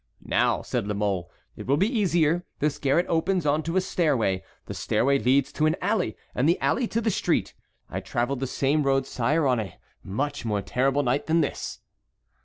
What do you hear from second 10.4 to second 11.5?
more terrible night than